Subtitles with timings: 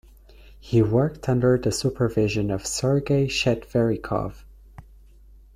[0.59, 4.43] He worked under the supervision of Sergei Chetverikov.